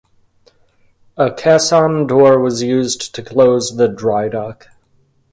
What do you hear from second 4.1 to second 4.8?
dock.